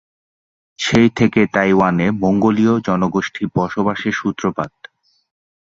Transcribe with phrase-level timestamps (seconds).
[0.79, 4.71] সেই থেকে তাইওয়ানে মঙ্গোলীয় জনগোষ্ঠী বসবাসের সূত্রপাত।